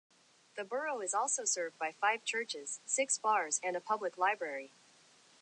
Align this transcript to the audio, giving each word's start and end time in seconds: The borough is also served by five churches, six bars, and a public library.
The 0.55 0.63
borough 0.63 1.01
is 1.01 1.13
also 1.13 1.45
served 1.45 1.77
by 1.77 1.91
five 1.91 2.23
churches, 2.25 2.79
six 2.87 3.19
bars, 3.19 3.59
and 3.61 3.75
a 3.75 3.79
public 3.79 4.17
library. 4.17 4.71